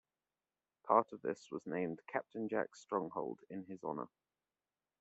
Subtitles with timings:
[0.87, 4.07] Part of this was named Captain Jack's Stronghold in his honor.